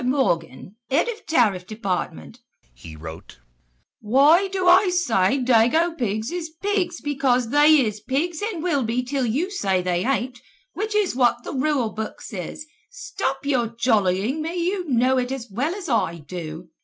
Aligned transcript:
"Mr. 0.01 0.07
Morgan, 0.07 0.75
Head 0.89 1.07
of 1.09 1.27
Tariff 1.27 1.67
Department," 1.67 2.39
he 2.73 2.95
wrote. 2.95 3.37
"Why 3.99 4.47
do 4.47 4.67
I 4.67 4.89
say 4.89 5.37
dago 5.45 5.95
pigs 5.95 6.31
is 6.31 6.49
pigs 6.49 6.99
because 7.01 7.49
they 7.49 7.77
is 7.85 7.99
pigs 7.99 8.41
and 8.41 8.63
will 8.63 8.81
be 8.81 9.03
til 9.03 9.27
you 9.27 9.51
say 9.51 9.79
they 9.83 10.03
ain't 10.03 10.41
which 10.73 10.95
is 10.95 11.15
what 11.15 11.43
the 11.43 11.53
rule 11.53 11.91
book 11.91 12.19
says 12.19 12.65
stop 12.89 13.45
your 13.45 13.67
jollying 13.67 14.41
me 14.41 14.55
you 14.55 14.89
know 14.89 15.19
it 15.19 15.31
as 15.31 15.51
well 15.51 15.75
as 15.75 15.87
I 15.87 16.15
do. 16.17 16.69